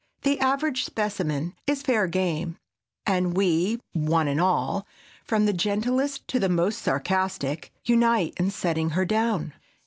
The 0.23 0.39
average 0.39 0.83
specimen 0.83 1.53
is 1.67 1.83
fair 1.83 2.07
game, 2.07 2.57
and 3.05 3.37
we—one 3.37 4.27
and 4.27 4.41
all, 4.41 4.87
from 5.23 5.45
the 5.45 5.53
gentlest 5.53 6.27
to 6.29 6.39
the 6.39 6.49
most 6.49 6.81
sarcastic—unite 6.81 8.33
in 8.37 8.49
"setting 8.49 8.89
her 8.97 9.05
down." 9.05 9.53